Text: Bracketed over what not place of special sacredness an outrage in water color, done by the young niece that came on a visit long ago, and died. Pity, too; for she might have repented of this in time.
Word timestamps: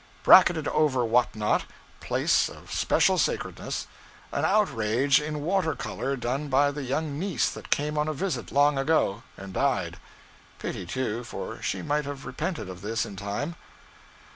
Bracketed 0.23 0.67
over 0.69 1.05
what 1.05 1.35
not 1.35 1.65
place 1.99 2.49
of 2.49 2.73
special 2.73 3.19
sacredness 3.19 3.85
an 4.31 4.45
outrage 4.45 5.21
in 5.21 5.41
water 5.43 5.75
color, 5.75 6.15
done 6.15 6.47
by 6.47 6.71
the 6.71 6.81
young 6.81 7.19
niece 7.19 7.47
that 7.51 7.69
came 7.69 7.99
on 7.99 8.07
a 8.07 8.13
visit 8.15 8.51
long 8.51 8.79
ago, 8.79 9.21
and 9.37 9.53
died. 9.53 9.97
Pity, 10.57 10.87
too; 10.87 11.23
for 11.23 11.61
she 11.61 11.83
might 11.83 12.05
have 12.05 12.25
repented 12.25 12.67
of 12.67 12.81
this 12.81 13.05
in 13.05 13.15
time. 13.15 13.55